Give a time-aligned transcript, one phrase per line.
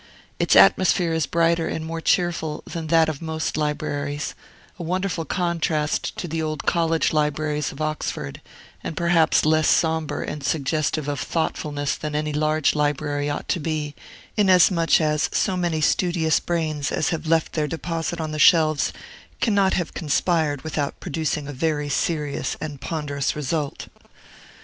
[0.39, 4.33] Its atmosphere is brighter and more cheerful than that of most libraries:
[4.79, 8.41] a wonderful contrast to the old college libraries of Oxford,
[8.83, 13.93] and perhaps less sombre and suggestive of thoughtfulness than any large library ought to be,
[14.35, 18.91] inasmuch as so many studious brains as have left their deposit on the shelves
[19.39, 23.85] cannot have conspired without producing a very serious and ponderous result.